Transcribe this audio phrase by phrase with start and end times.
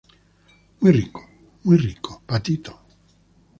[0.79, 1.23] muy rico,
[1.65, 2.81] muy rico, patito.